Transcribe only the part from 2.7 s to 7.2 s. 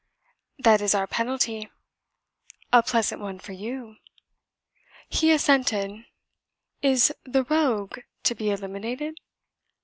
"A pleasant one for you." He assented. "Is